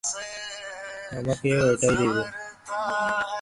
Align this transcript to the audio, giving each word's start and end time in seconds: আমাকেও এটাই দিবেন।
আমাকেও 1.17 1.61
এটাই 1.73 1.95
দিবেন। 1.99 2.27